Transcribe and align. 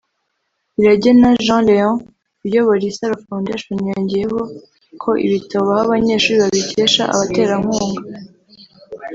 Iragena 0.79 1.29
Jean 1.43 1.61
Léon 1.67 1.95
uyobora 2.45 2.83
Isaro 2.91 3.15
foundation 3.25 3.77
yongeyeho 3.91 4.39
ko 5.01 5.11
ibitabo 5.25 5.63
baha 5.69 5.83
abanyeshuri 5.85 6.37
babikesha 6.43 7.03
abaterankunga 7.13 8.03